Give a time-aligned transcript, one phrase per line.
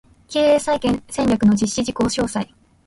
[0.27, 2.51] 経営再建戦略の実施事項詳細